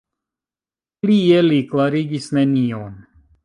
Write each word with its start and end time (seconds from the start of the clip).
Plie 1.03 1.43
li 1.49 1.61
klarigis 1.75 2.29
nenion. 2.39 3.01